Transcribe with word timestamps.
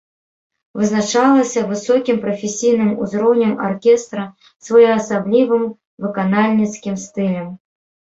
Вызначалася 0.79 1.63
высокім 1.73 2.17
прафесійным 2.23 2.89
узроўнем 3.05 3.53
аркестра, 3.67 4.27
своеасаблівым 4.71 5.71
выканальніцкім 6.03 6.95
стылем. 7.09 7.59